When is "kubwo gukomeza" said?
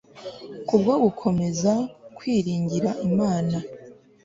0.67-1.71